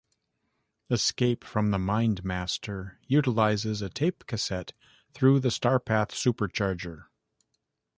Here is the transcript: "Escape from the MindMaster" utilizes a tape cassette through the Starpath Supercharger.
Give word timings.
"Escape 0.89 1.43
from 1.43 1.69
the 1.69 1.77
MindMaster" 1.77 2.95
utilizes 3.05 3.83
a 3.83 3.89
tape 3.91 4.25
cassette 4.25 4.73
through 5.13 5.39
the 5.39 5.51
Starpath 5.51 6.09
Supercharger. 6.09 7.03